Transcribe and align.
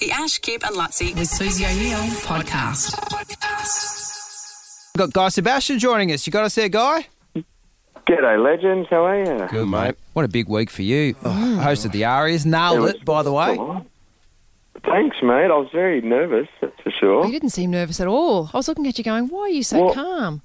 The 0.00 0.10
Ash, 0.12 0.38
Kip 0.38 0.64
and 0.66 0.74
Luttsy. 0.76 1.14
with 1.16 1.28
Susie 1.28 1.64
O'Neill 1.66 1.98
podcast. 2.24 2.96
Got 4.96 5.12
Guy 5.12 5.28
Sebastian 5.28 5.78
joining 5.78 6.10
us. 6.12 6.26
You 6.26 6.32
got 6.32 6.44
us 6.44 6.54
there, 6.54 6.68
Guy? 6.68 7.06
G'day, 7.36 8.42
legends. 8.42 8.88
How 8.90 9.04
are 9.06 9.18
you? 9.24 9.46
Good, 9.48 9.66
mate. 9.68 9.94
What 10.14 10.24
a 10.24 10.28
big 10.28 10.48
week 10.48 10.70
for 10.70 10.82
you. 10.82 11.14
Oh. 11.24 11.60
Hosted 11.62 11.92
the 11.92 12.04
ARIAs, 12.04 12.44
nailed 12.46 12.88
it, 12.88 13.04
by 13.04 13.22
the 13.22 13.32
way. 13.32 13.56
Thanks, 14.84 15.18
mate. 15.22 15.44
I 15.50 15.56
was 15.56 15.68
very 15.72 16.00
nervous, 16.00 16.48
that's 16.60 16.80
for 16.82 16.90
sure. 16.90 17.26
You 17.26 17.32
didn't 17.32 17.50
seem 17.50 17.70
nervous 17.70 18.00
at 18.00 18.06
all. 18.08 18.50
I 18.54 18.56
was 18.56 18.68
looking 18.68 18.86
at 18.86 18.96
you 18.98 19.04
going, 19.04 19.28
why 19.28 19.42
are 19.42 19.48
you 19.48 19.62
so 19.62 19.84
Well- 19.84 19.94
calm? 19.94 20.42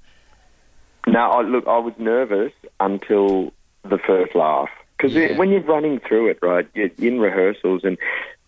No, 1.08 1.20
I, 1.20 1.42
look, 1.42 1.66
I 1.66 1.78
was 1.78 1.94
nervous 1.98 2.52
until 2.80 3.52
the 3.84 3.96
first 3.98 4.34
laugh. 4.34 4.68
Because 4.96 5.14
Yeah. 5.14 5.36
when 5.38 5.50
you're 5.50 5.60
running 5.62 6.00
through 6.00 6.28
it, 6.28 6.38
right, 6.42 6.66
you're 6.74 6.90
in 6.98 7.20
rehearsals, 7.20 7.82
and 7.84 7.96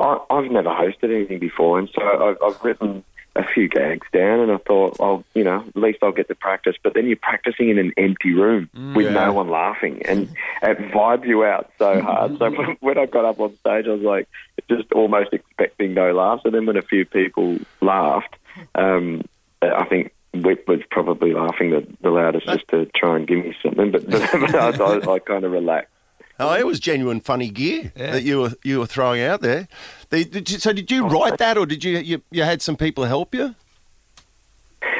I, 0.00 0.18
I've 0.30 0.50
never 0.50 0.70
hosted 0.70 1.14
anything 1.14 1.38
before, 1.38 1.78
and 1.78 1.88
so 1.94 2.02
I've, 2.02 2.36
I've 2.42 2.64
written 2.64 3.04
a 3.36 3.44
few 3.44 3.68
gags 3.68 4.06
down, 4.12 4.40
and 4.40 4.50
I 4.52 4.56
thought, 4.58 4.96
oh, 5.00 5.24
you 5.34 5.44
know, 5.44 5.64
at 5.66 5.76
least 5.76 5.98
I'll 6.02 6.12
get 6.12 6.28
to 6.28 6.34
practice. 6.34 6.76
But 6.82 6.94
then 6.94 7.06
you're 7.06 7.16
practicing 7.16 7.68
in 7.68 7.78
an 7.78 7.92
empty 7.96 8.34
room 8.34 8.68
with 8.94 9.12
no 9.12 9.32
one 9.32 9.48
laughing, 9.48 10.02
and 10.06 10.28
it 10.62 10.78
vibes 10.92 11.26
you 11.26 11.44
out 11.44 11.70
so 11.78 12.00
hard. 12.00 12.38
so 12.38 12.50
when 12.80 12.98
I 12.98 13.06
got 13.06 13.24
up 13.24 13.40
on 13.40 13.56
stage, 13.58 13.86
I 13.86 13.90
was 13.90 14.02
like, 14.02 14.28
just 14.68 14.90
almost 14.92 15.32
expecting 15.32 15.94
no 15.94 16.12
laughs, 16.12 16.42
and 16.44 16.54
then 16.54 16.66
when 16.66 16.76
a 16.76 16.82
few 16.82 17.04
people 17.04 17.58
laughed, 17.80 18.34
um, 18.74 19.22
I 19.62 19.84
think 19.84 20.12
Kip 20.32 20.68
was 20.68 20.80
probably 20.90 21.32
laughing 21.32 21.70
the, 21.70 21.86
the 22.00 22.10
loudest 22.10 22.46
just 22.46 22.68
to 22.68 22.86
try 22.94 23.16
and 23.16 23.26
give 23.26 23.44
me 23.44 23.56
something, 23.62 23.90
but, 23.90 24.06
but 24.10 24.54
I, 24.54 24.70
I, 24.70 25.14
I 25.14 25.18
kind 25.18 25.44
of 25.44 25.52
relaxed. 25.52 25.92
Oh, 26.40 26.54
it 26.54 26.66
was 26.66 26.78
genuine 26.78 27.20
funny 27.20 27.50
gear 27.50 27.92
that 27.96 28.22
you 28.22 28.40
were 28.40 28.52
you 28.62 28.78
were 28.78 28.86
throwing 28.86 29.22
out 29.22 29.40
there. 29.40 29.66
The- 30.10 30.24
did 30.24 30.50
you- 30.50 30.58
so 30.58 30.72
did 30.72 30.90
you 30.90 31.06
write 31.06 31.38
that, 31.38 31.58
or 31.58 31.66
did 31.66 31.82
you, 31.84 31.98
you 31.98 32.22
you 32.30 32.42
had 32.44 32.62
some 32.62 32.76
people 32.76 33.04
help 33.04 33.34
you? 33.34 33.54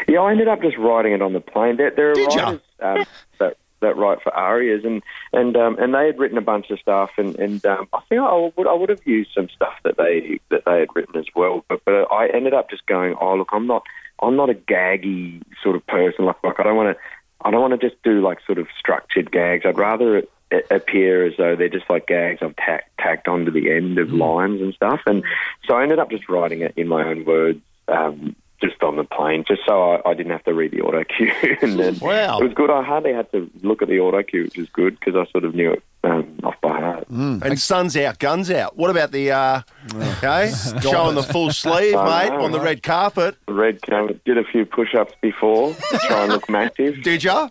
Yeah, 0.09 0.21
I 0.21 0.31
ended 0.33 0.49
up 0.49 0.63
just 0.63 0.77
writing 0.79 1.13
it 1.13 1.23
on 1.23 1.33
the 1.35 1.41
plane. 1.41 1.77
There, 1.77 1.91
there 1.91 2.11
are 2.11 2.15
Did 2.15 2.35
ya? 2.35 2.45
writers 2.45 2.61
um, 2.81 3.05
that 3.39 3.57
that 3.81 3.97
write 3.97 4.21
for 4.23 4.35
ARIAs, 4.35 4.85
and 4.85 5.03
and 5.33 5.57
um, 5.57 5.79
and 5.79 5.95
they 5.95 6.07
had 6.07 6.19
written 6.19 6.39
a 6.39 6.43
bunch 6.43 6.71
of 6.71 6.79
stuff, 6.81 7.11
and 7.19 7.37
and 7.39 7.65
um, 7.67 7.89
I 7.93 8.01
think 8.09 8.21
I 8.23 8.51
would 8.57 8.67
I 8.67 8.73
would 8.73 8.89
have 8.89 9.07
used 9.07 9.31
some 9.35 9.49
stuff 9.51 9.75
that 9.85 9.97
they 9.99 10.41
that 10.51 10.65
they 10.65 10.81
had 10.81 10.89
written 10.95 11.17
as 11.17 11.27
well, 11.37 11.65
but 11.69 11.85
but 11.85 12.11
I 12.11 12.29
ended 12.29 12.55
up 12.55 12.71
just 12.71 12.87
going, 12.87 13.15
oh 13.21 13.37
look, 13.37 13.51
I'm 13.53 13.67
not 13.67 13.85
I'm 14.23 14.35
not 14.35 14.51
a 14.51 14.55
gaggy 14.55 15.43
sort 15.63 15.77
of 15.77 15.87
person. 15.87 16.25
Like 16.25 16.43
like 16.43 16.59
I 16.59 16.63
don't 16.65 16.77
want 16.77 16.97
to 16.97 17.03
I 17.47 17.51
don't 17.51 17.61
want 17.61 17.79
to 17.81 17.89
just 17.89 18.03
do 18.03 18.21
like 18.21 18.39
sort 18.47 18.59
of 18.59 18.67
structured 18.79 19.31
gags. 19.31 19.65
I'd 19.67 19.79
rather 19.79 20.17
it, 20.17 20.25
it 20.25 20.31
appear 20.71 21.25
as 21.27 21.35
though 21.37 21.55
they're 21.57 21.69
just 21.69 21.89
like 21.91 22.07
gags 22.07 22.41
I've 22.43 22.57
tack, 22.57 22.91
tacked 22.99 23.29
onto 23.29 23.51
the 23.51 23.71
end 23.71 23.99
of 23.99 24.11
lines 24.13 24.61
and 24.61 24.73
stuff, 24.75 25.01
and 25.07 25.23
so 25.67 25.75
I 25.77 25.83
ended 25.83 25.99
up 25.99 26.11
just 26.11 26.29
writing 26.29 26.63
it 26.63 26.73
in 26.77 26.89
my 26.89 27.05
own 27.07 27.25
words. 27.25 27.61
Um, 27.89 28.37
just 28.61 28.83
on 28.83 28.97
the 28.97 29.05
plane, 29.05 29.45
just 29.47 29.61
so 29.65 29.93
I, 30.05 30.11
I 30.11 30.15
didn't 30.15 30.33
have 30.33 30.43
to 30.43 30.53
read 30.53 30.73
the 30.73 30.81
auto 30.81 31.05
cue. 31.05 31.31
and 31.63 31.79
then 31.79 31.97
Wow. 32.01 32.41
it 32.41 32.45
was 32.45 32.53
good. 32.55 32.71
I 32.71 32.83
hardly 32.83 33.13
had 33.13 33.31
to 33.31 33.49
look 33.63 33.83
at 33.83 33.89
the 33.89 34.01
auto 34.01 34.21
cue, 34.25 34.43
which 34.43 34.57
was 34.59 34.69
good 34.71 34.99
because 34.99 35.15
I 35.15 35.31
sort 35.31 35.45
of 35.45 35.55
knew 35.55 35.71
it 35.75 35.83
um, 36.03 36.41
off 36.43 36.61
by 36.61 36.71
heart. 36.81 37.07
And 37.09 37.57
sun's 37.61 37.97
out, 37.97 38.19
guns 38.19 38.51
out. 38.51 38.77
What 38.77 38.91
about 38.91 39.13
the 39.13 39.31
uh, 39.31 39.61
okay 39.95 40.53
showing 40.83 41.15
the 41.15 41.23
full 41.23 41.53
sleeve, 41.53 41.95
I 41.95 42.25
mate, 42.25 42.33
know, 42.37 42.45
on 42.47 42.51
the 42.51 42.59
red 42.61 42.83
carpet? 42.83 43.37
The 43.47 43.55
red 43.55 43.81
carpet 43.81 44.25
did 44.25 44.39
a 44.39 44.45
few 44.45 44.67
push-ups 44.67 45.15
before 45.21 45.75
to 45.75 45.99
try 46.09 46.25
and 46.25 46.33
look 46.33 46.51
massive. 46.51 47.01
Did 47.05 47.23
ya? 47.23 47.51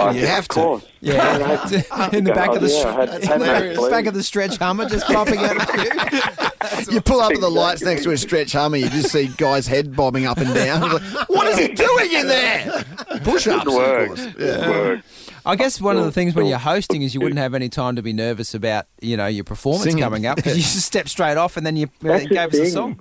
I 0.00 0.10
You 0.12 0.20
did, 0.20 0.28
have 0.28 0.38
of 0.40 0.48
to. 0.48 0.54
course. 0.54 0.86
Yeah, 1.00 1.64
in 2.12 2.24
the 2.24 2.32
back 2.32 2.50
of 2.50 2.60
the 2.62 2.68
Yeah, 2.68 2.92
had- 3.06 3.24
had 3.24 3.40
no 3.40 3.74
clue. 3.76 3.90
back 3.90 4.06
of 4.06 4.14
the 4.14 4.22
stretch 4.22 4.56
Hummer, 4.56 4.88
just 4.88 5.06
popping 5.06 5.38
out 5.38 5.56
a 5.56 5.66
few. 5.66 6.94
You 6.94 7.00
pull 7.00 7.20
up 7.20 7.32
at 7.32 7.40
the 7.40 7.50
lights 7.50 7.82
next 7.82 8.04
to 8.04 8.10
a 8.10 8.16
stretch 8.16 8.52
Hummer, 8.52 8.76
you 8.78 8.88
just 8.88 9.10
see 9.10 9.28
guys' 9.36 9.66
head 9.66 9.94
bobbing 9.94 10.26
up 10.26 10.38
and 10.38 10.54
down. 10.54 10.80
Like, 10.80 11.28
what 11.28 11.46
is 11.48 11.58
he 11.58 11.68
doing 11.74 12.12
in 12.12 12.26
there? 12.28 12.84
Push 13.22 13.46
ups, 13.48 13.64
Good 13.64 14.00
of 14.00 14.08
course. 14.08 14.26
Good. 14.34 15.02
I 15.46 15.56
guess 15.56 15.78
one 15.78 15.98
of 15.98 16.04
the 16.06 16.12
things 16.12 16.34
when 16.34 16.46
you're 16.46 16.56
hosting 16.58 17.02
is 17.02 17.14
you 17.14 17.20
wouldn't 17.20 17.38
have 17.38 17.52
any 17.54 17.68
time 17.68 17.96
to 17.96 18.02
be 18.02 18.14
nervous 18.14 18.54
about 18.54 18.86
you 19.02 19.14
know 19.16 19.26
your 19.26 19.44
performance 19.44 19.84
Singing. 19.84 20.02
coming 20.02 20.24
up 20.26 20.36
because 20.36 20.56
you 20.56 20.62
just 20.62 20.86
step 20.86 21.06
straight 21.06 21.36
off 21.36 21.58
and 21.58 21.66
then 21.66 21.76
you 21.76 21.86
uh, 21.86 22.08
That's 22.08 22.26
gave 22.28 22.54
us 22.54 22.58
a 22.60 22.70
song. 22.70 23.00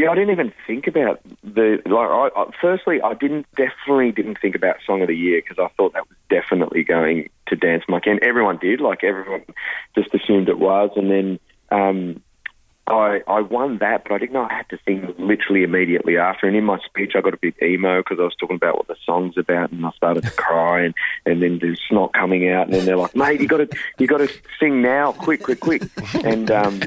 Yeah, 0.00 0.08
I 0.08 0.14
didn't 0.14 0.30
even 0.30 0.52
think 0.66 0.86
about 0.86 1.20
the 1.44 1.82
like. 1.84 2.08
I, 2.08 2.30
I, 2.34 2.50
firstly, 2.58 3.02
I 3.02 3.12
didn't 3.12 3.46
definitely 3.54 4.12
didn't 4.12 4.38
think 4.40 4.54
about 4.54 4.76
song 4.86 5.02
of 5.02 5.08
the 5.08 5.14
year 5.14 5.42
because 5.42 5.62
I 5.62 5.68
thought 5.76 5.92
that 5.92 6.08
was 6.08 6.16
definitely 6.30 6.84
going 6.84 7.28
to 7.48 7.56
Dance 7.56 7.84
Monkey, 7.86 8.08
and 8.08 8.22
everyone 8.22 8.56
did. 8.56 8.80
Like 8.80 9.04
everyone 9.04 9.44
just 9.94 10.14
assumed 10.14 10.48
it 10.48 10.58
was, 10.58 10.88
and 10.96 11.10
then 11.10 11.38
um, 11.70 12.22
I 12.90 13.22
I 13.26 13.40
won 13.40 13.78
that, 13.78 14.02
but 14.04 14.12
I 14.12 14.18
didn't 14.18 14.32
know 14.32 14.42
I 14.42 14.52
had 14.52 14.68
to 14.70 14.78
sing 14.84 15.14
literally 15.18 15.62
immediately 15.62 16.18
after. 16.18 16.46
And 16.46 16.56
in 16.56 16.64
my 16.64 16.78
speech, 16.80 17.12
I 17.14 17.20
got 17.20 17.34
a 17.34 17.38
bit 17.38 17.54
emo 17.62 18.00
because 18.00 18.18
I 18.18 18.24
was 18.24 18.34
talking 18.34 18.56
about 18.56 18.76
what 18.76 18.88
the 18.88 18.96
song's 19.06 19.38
about, 19.38 19.70
and 19.70 19.86
I 19.86 19.90
started 19.92 20.24
to 20.24 20.30
cry, 20.32 20.82
and 20.82 20.94
and 21.24 21.42
then 21.42 21.60
there's 21.60 21.80
snot 21.88 22.12
coming 22.12 22.48
out, 22.50 22.66
and 22.66 22.74
then 22.74 22.86
they're 22.86 22.96
like, 22.96 23.14
"Mate, 23.14 23.40
you 23.40 23.46
got 23.46 23.58
to 23.58 23.68
you 23.98 24.06
got 24.06 24.18
to 24.18 24.28
sing 24.58 24.82
now, 24.82 25.12
quick, 25.12 25.44
quick, 25.44 25.60
quick!" 25.60 25.82
And 26.24 26.50
um, 26.50 26.82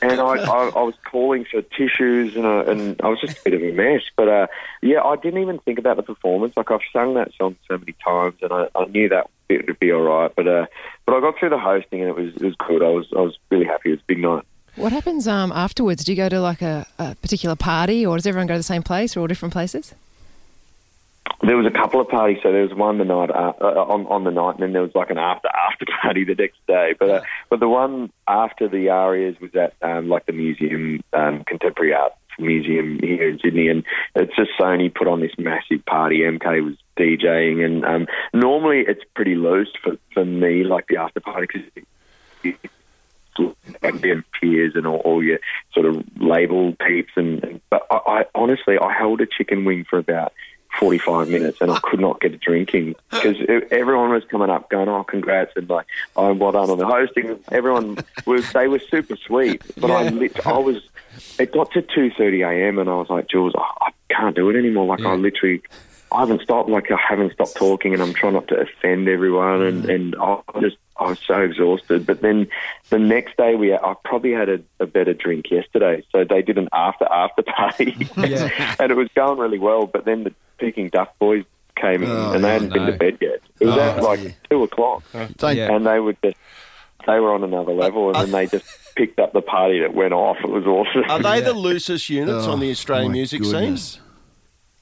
and 0.00 0.20
I, 0.20 0.36
I 0.36 0.68
I 0.68 0.82
was 0.82 0.94
calling 1.10 1.44
for 1.50 1.62
tissues, 1.62 2.36
and 2.36 2.46
I, 2.46 2.62
and 2.62 3.00
I 3.02 3.08
was 3.08 3.20
just 3.20 3.38
a 3.38 3.42
bit 3.42 3.54
of 3.54 3.62
a 3.62 3.72
mess. 3.72 4.02
But 4.16 4.28
uh, 4.28 4.46
yeah, 4.82 5.02
I 5.02 5.16
didn't 5.16 5.42
even 5.42 5.58
think 5.58 5.78
about 5.78 5.96
the 5.96 6.04
performance. 6.04 6.56
Like 6.56 6.70
I've 6.70 6.80
sung 6.92 7.14
that 7.14 7.32
song 7.36 7.56
so 7.66 7.76
many 7.76 7.94
times, 8.04 8.36
and 8.40 8.52
I, 8.52 8.68
I 8.76 8.84
knew 8.84 9.08
that 9.08 9.28
it 9.48 9.66
would 9.66 9.80
be 9.80 9.92
all 9.92 10.02
right. 10.02 10.32
But 10.34 10.46
uh, 10.46 10.66
but 11.06 11.16
I 11.16 11.20
got 11.20 11.38
through 11.38 11.50
the 11.50 11.58
hosting, 11.58 12.02
and 12.02 12.08
it 12.08 12.16
was 12.16 12.34
it 12.36 12.42
was 12.42 12.54
good. 12.56 12.82
I 12.82 12.90
was 12.90 13.06
I 13.16 13.20
was 13.20 13.36
really 13.50 13.66
happy. 13.66 13.90
It 13.90 13.92
was 13.92 14.00
a 14.00 14.06
big 14.06 14.18
night. 14.18 14.44
What 14.76 14.92
happens 14.92 15.26
um, 15.26 15.52
afterwards? 15.52 16.04
Do 16.04 16.12
you 16.12 16.16
go 16.16 16.28
to 16.28 16.40
like 16.40 16.62
a, 16.62 16.86
a 16.98 17.14
particular 17.16 17.56
party 17.56 18.06
or 18.06 18.16
does 18.16 18.26
everyone 18.26 18.46
go 18.46 18.54
to 18.54 18.58
the 18.58 18.62
same 18.62 18.82
place 18.82 19.16
or 19.16 19.20
all 19.20 19.26
different 19.26 19.52
places? 19.52 19.94
There 21.42 21.56
was 21.56 21.66
a 21.66 21.70
couple 21.70 22.00
of 22.00 22.08
parties. 22.08 22.38
So 22.42 22.52
there 22.52 22.62
was 22.62 22.74
one 22.74 22.98
the 22.98 23.04
night 23.04 23.30
uh, 23.30 23.52
uh, 23.60 23.84
on 23.88 24.06
on 24.06 24.24
the 24.24 24.30
night, 24.30 24.56
and 24.56 24.62
then 24.62 24.72
there 24.72 24.82
was 24.82 24.94
like 24.94 25.10
an 25.10 25.18
after 25.18 25.48
after 25.70 25.86
party 26.02 26.24
the 26.24 26.34
next 26.34 26.58
day. 26.66 26.94
But 26.98 27.08
uh, 27.08 27.20
but 27.48 27.60
the 27.60 27.68
one 27.68 28.12
after 28.28 28.68
the 28.68 28.90
ARIAs 28.90 29.40
was 29.40 29.54
at 29.54 29.74
um, 29.80 30.08
like 30.08 30.26
the 30.26 30.32
museum, 30.32 31.00
um, 31.14 31.44
contemporary 31.44 31.94
art 31.94 32.12
museum 32.38 32.98
here 33.02 33.28
in 33.28 33.38
Sydney, 33.38 33.68
and 33.68 33.84
it's 34.14 34.34
just 34.36 34.50
Sony 34.60 34.94
put 34.94 35.08
on 35.08 35.20
this 35.20 35.32
massive 35.38 35.84
party. 35.86 36.20
MK 36.20 36.64
was 36.64 36.76
DJing, 36.98 37.64
and 37.64 37.84
um, 37.86 38.06
normally 38.34 38.84
it's 38.86 39.04
pretty 39.14 39.34
loose 39.34 39.72
for 39.82 39.96
for 40.12 40.26
me, 40.26 40.64
like 40.64 40.88
the 40.88 40.98
after 40.98 41.20
party, 41.20 41.46
because 42.42 42.54
and 43.82 44.00
then 44.00 44.24
peers 44.38 44.72
and 44.74 44.86
all, 44.86 44.98
all 44.98 45.22
your 45.22 45.38
sort 45.72 45.86
of 45.86 46.04
label 46.20 46.74
peeps 46.86 47.12
and, 47.16 47.42
and 47.44 47.60
but 47.70 47.86
I, 47.90 47.96
I 48.06 48.24
honestly 48.34 48.78
I 48.78 48.92
held 48.92 49.20
a 49.20 49.26
chicken 49.26 49.64
wing 49.64 49.84
for 49.88 49.98
about 49.98 50.32
45 50.78 51.28
minutes 51.28 51.60
and 51.60 51.70
I 51.70 51.74
ah. 51.74 51.80
could 51.82 52.00
not 52.00 52.20
get 52.20 52.32
a 52.32 52.36
drink 52.36 52.74
in 52.74 52.94
because 53.10 53.36
everyone 53.70 54.10
was 54.10 54.24
coming 54.30 54.50
up 54.50 54.70
going 54.70 54.88
oh 54.88 55.02
congrats 55.04 55.52
and 55.56 55.68
like 55.68 55.86
oh 56.16 56.32
well 56.32 56.52
done 56.52 56.70
on 56.70 56.78
the 56.78 56.86
hosting. 56.86 57.38
Everyone 57.50 57.98
was 58.26 58.52
they 58.52 58.68
were 58.68 58.78
super 58.78 59.16
sweet 59.16 59.62
but 59.76 59.90
I 59.90 60.08
lit, 60.08 60.46
I 60.46 60.58
was 60.58 60.76
it 61.38 61.52
got 61.52 61.72
to 61.72 61.82
2:30 61.82 62.46
a.m. 62.48 62.78
and 62.78 62.88
I 62.88 62.94
was 62.94 63.10
like 63.10 63.28
Jules 63.28 63.52
I, 63.56 63.88
I 63.88 64.14
can't 64.14 64.36
do 64.36 64.48
it 64.50 64.56
anymore. 64.56 64.86
Like 64.86 65.04
I 65.04 65.14
literally 65.14 65.62
I 66.12 66.20
haven't 66.20 66.42
stopped 66.42 66.68
like 66.68 66.90
I 66.90 66.96
haven't 66.96 67.32
stopped 67.34 67.54
talking 67.56 67.92
and 67.94 68.02
I'm 68.02 68.12
trying 68.14 68.32
not 68.34 68.48
to 68.48 68.56
offend 68.60 69.08
everyone 69.08 69.62
and, 69.62 69.84
mm. 69.84 69.94
and 69.94 70.16
I 70.16 70.40
just 70.60 70.76
I 70.98 71.04
was 71.10 71.18
so 71.26 71.40
exhausted. 71.40 72.04
But 72.06 72.20
then 72.20 72.48
the 72.90 72.98
next 72.98 73.36
day 73.36 73.54
we 73.54 73.72
I 73.74 73.94
probably 74.04 74.32
had 74.32 74.48
a, 74.48 74.60
a 74.80 74.86
better 74.86 75.14
drink 75.14 75.50
yesterday. 75.50 76.04
So 76.12 76.24
they 76.24 76.42
did 76.42 76.58
an 76.58 76.68
after 76.72 77.04
after 77.04 77.42
party 77.42 77.96
and 78.16 78.90
it 78.92 78.96
was 78.96 79.08
going 79.14 79.38
really 79.38 79.58
well. 79.58 79.86
But 79.86 80.04
then 80.04 80.24
the 80.24 80.34
Peking 80.58 80.88
Duk 80.88 81.16
boys 81.18 81.44
came 81.76 82.02
in 82.02 82.10
Oh, 82.10 82.32
and 82.32 82.44
they 82.44 82.52
hadn't 82.52 82.72
been 82.72 82.86
to 82.86 82.92
bed 82.92 83.18
yet. 83.20 83.40
It 83.60 83.66
was 83.66 83.76
Oh, 83.76 83.80
at 83.80 84.02
like 84.02 84.20
dear. 84.20 84.34
two 84.50 84.62
o'clock. 84.64 85.02
Don't- 85.36 85.56
Yeah. 85.56 85.72
And 85.74 85.86
they 85.86 86.00
would 86.00 86.16
just 86.22 86.36
they 87.06 87.18
were 87.18 87.32
on 87.32 87.42
another 87.44 87.72
level 87.72 88.08
and 88.08 88.16
then 88.16 88.30
they 88.32 88.46
just 88.46 88.66
picked 88.94 89.18
up 89.18 89.32
the 89.32 89.40
party 89.40 89.80
that 89.80 89.94
went 89.94 90.12
off. 90.12 90.36
It 90.42 90.50
was 90.50 90.66
awesome. 90.66 91.04
Are 91.08 91.18
they 91.22 91.40
the 91.40 91.52
loosest 91.68 92.10
units 92.10 92.46
Oh, 92.46 92.52
on 92.52 92.60
the 92.60 92.70
Australian 92.70 93.12
oh, 93.12 93.14
music 93.14 93.40
goodness. 93.42 93.92
scene? 93.92 94.02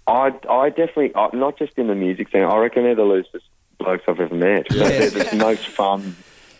I, 0.08 0.32
I 0.50 0.70
definitely, 0.70 1.12
uh, 1.14 1.28
not 1.34 1.58
just 1.58 1.74
in 1.76 1.86
the 1.86 1.94
music 1.94 2.30
scene, 2.32 2.42
I 2.42 2.56
reckon 2.56 2.82
they're 2.84 2.94
the 2.94 3.04
loosest 3.04 3.44
blokes 3.78 4.04
I've 4.08 4.18
ever 4.18 4.34
met. 4.34 4.66
They're 4.70 5.10
the 5.10 5.36
most 5.36 5.68
fun. 5.68 6.16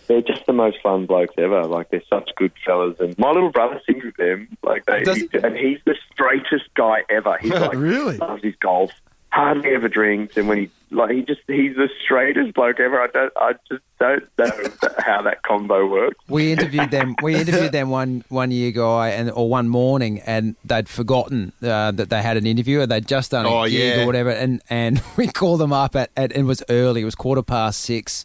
They're 0.06 0.22
just 0.22 0.46
the 0.46 0.52
most 0.52 0.78
fun 0.82 1.06
blokes 1.06 1.34
ever. 1.38 1.64
Like 1.66 1.90
they're 1.90 2.02
such 2.08 2.30
good 2.36 2.52
fellas, 2.64 2.98
and 3.00 3.18
my 3.18 3.30
little 3.30 3.50
brother 3.50 3.80
sings 3.86 4.04
with 4.04 4.16
them. 4.16 4.48
Like 4.62 4.84
they, 4.86 5.00
he? 5.04 5.28
and 5.42 5.56
he's 5.56 5.78
the 5.84 5.96
straightest 6.12 6.72
guy 6.74 7.02
ever. 7.10 7.36
He's 7.40 7.50
like 7.68 7.74
Really? 7.76 8.16
loves 8.18 8.42
his 8.42 8.54
golf. 8.56 8.90
hardly 9.30 9.70
ever 9.74 9.88
drinks, 9.88 10.36
and 10.36 10.48
when 10.48 10.58
he 10.58 10.70
like 10.90 11.10
he 11.10 11.22
just 11.22 11.40
he's 11.46 11.76
the 11.76 11.88
straightest 12.04 12.54
bloke 12.54 12.80
ever. 12.80 13.00
I 13.00 13.06
don't, 13.08 13.32
I 13.36 13.52
just 13.68 13.82
don't 14.00 14.22
know 14.38 14.50
how 14.98 15.22
that 15.22 15.42
combo 15.42 15.86
works. 15.86 16.16
We 16.28 16.52
interviewed 16.52 16.90
them. 16.90 17.14
We 17.22 17.34
interviewed 17.34 17.72
them 17.72 17.90
one 17.90 18.24
one 18.28 18.50
year, 18.50 18.70
guy, 18.70 19.10
and 19.10 19.30
or 19.30 19.48
one 19.48 19.68
morning, 19.68 20.20
and 20.20 20.56
they'd 20.64 20.88
forgotten 20.88 21.52
uh, 21.62 21.90
that 21.92 22.08
they 22.10 22.22
had 22.22 22.36
an 22.36 22.46
interview, 22.46 22.80
or 22.80 22.86
they'd 22.86 23.06
just 23.08 23.30
done 23.32 23.44
a 23.44 23.48
Oh, 23.48 23.64
gig 23.68 23.72
yeah. 23.96 24.02
or 24.02 24.06
whatever, 24.06 24.30
and 24.30 24.62
and 24.70 25.02
we 25.16 25.26
called 25.28 25.60
them 25.60 25.72
up 25.72 25.94
at, 25.96 26.10
at 26.16 26.32
it 26.32 26.44
was 26.44 26.62
early. 26.68 27.02
It 27.02 27.04
was 27.06 27.14
quarter 27.14 27.42
past 27.42 27.80
six, 27.80 28.24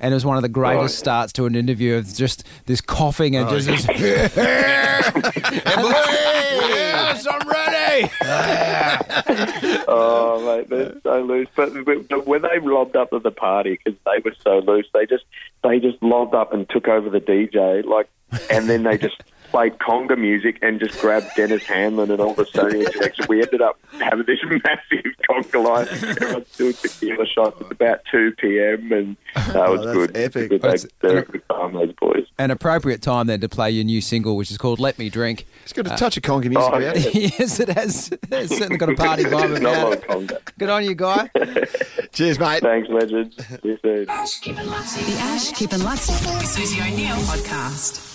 and 0.00 0.12
it 0.12 0.14
was 0.14 0.24
one 0.26 0.36
of 0.36 0.42
the 0.42 0.48
greatest 0.48 0.82
Right. 0.82 0.90
starts 0.90 1.32
to 1.34 1.46
an 1.46 1.54
interview 1.54 1.94
of 1.96 2.12
just 2.12 2.44
this 2.66 2.80
coughing 2.80 3.36
and 3.36 3.48
just 3.48 3.66
this. 3.68 3.86
yes, 5.52 7.26
I'm 7.30 7.48
ready. 7.92 8.10
Oh, 9.94 10.42
mate, 10.44 10.68
they're 10.70 10.94
so 11.02 11.22
loose. 11.22 11.48
But 11.54 12.26
when 12.26 12.42
they 12.42 12.58
lobbed 12.60 12.96
up 12.96 13.12
at 13.12 13.22
the 13.22 13.30
party, 13.30 13.78
because 13.84 13.98
they 14.06 14.22
were 14.24 14.34
so 14.42 14.58
loose, 14.58 14.86
they 14.94 15.06
just 15.06 15.24
they 15.62 15.80
just 15.80 16.02
lobbed 16.02 16.34
up 16.34 16.52
and 16.52 16.68
took 16.68 16.88
over 16.88 17.10
the 17.10 17.20
DJ, 17.20 17.84
like, 17.84 18.08
and 18.50 18.68
then 18.68 18.84
they 18.84 18.96
just 18.96 19.22
played 19.52 19.78
conga 19.78 20.18
music 20.18 20.58
and 20.62 20.80
just 20.80 21.00
grabbed 21.00 21.26
Denis 21.36 21.62
Handlin 21.64 22.10
and 22.10 22.20
all 22.20 22.34
the 22.34 22.44
Sony 22.44 22.90
connection. 22.90 23.26
We 23.28 23.42
ended 23.42 23.60
up 23.62 23.78
having 24.00 24.24
this 24.26 24.40
massive 24.44 25.12
conga 25.30 25.62
line. 25.64 25.88
Everyone's 25.90 26.56
doing 26.56 26.72
tequila 26.72 27.26
shots. 27.26 27.60
It's 27.60 27.70
about 27.70 28.00
two 28.10 28.32
p.m. 28.38 28.90
and 28.92 29.16
uh, 29.36 29.52
that 29.52 29.70
was 29.70 29.80
oh, 29.82 29.84
that's 29.84 29.96
good. 29.96 30.16
epic. 30.16 30.50
Good, 30.50 30.62
That's- 30.62 30.82
they, 31.00 31.08
they're 31.08 31.18
a 31.18 31.24
good 31.24 31.42
time, 31.48 31.74
those 31.74 31.92
boys. 31.92 32.26
An 32.38 32.50
appropriate 32.50 33.02
time 33.02 33.26
then 33.28 33.40
to 33.40 33.48
play 33.48 33.70
your 33.70 33.84
new 33.84 34.00
single, 34.00 34.36
which 34.36 34.50
is 34.50 34.58
called 34.58 34.80
"Let 34.80 34.98
Me 34.98 35.08
Drink." 35.10 35.46
It's 35.64 35.72
got 35.72 35.86
a 35.86 35.92
uh, 35.92 35.96
touch 35.96 36.16
of 36.16 36.22
conga 36.24 36.48
music 36.48 36.58
Oh, 36.58 36.68
about 36.78 36.96
it. 36.96 37.14
yes, 37.38 37.60
it 37.60 37.68
has. 37.68 38.10
It's 38.30 38.56
certainly 38.56 38.78
got 38.78 38.88
a 38.88 38.94
party 38.96 39.24
vibe 39.24 39.60
Not 39.60 39.92
about 39.92 40.08
long 40.08 40.24
it. 40.24 40.28
conga. 40.28 40.38
Good 40.58 40.68
on 40.70 40.84
you, 40.84 40.94
guy. 40.94 41.30
Cheers, 42.12 42.38
mate. 42.40 42.62
Thanks, 42.62 42.88
legend. 42.88 43.34
See 43.34 43.58
you 43.68 43.78
soon. 43.82 44.04
The 44.06 44.10
Ash, 44.12 44.40
Kip 44.40 45.72
and 45.72 45.82
Luttsy, 45.82 46.42
Susie 46.46 46.80
O'Neill 46.80 47.16
podcast. 47.16 48.11